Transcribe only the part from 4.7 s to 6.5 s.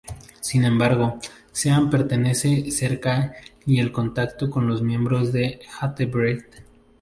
miembros de Hatebreed.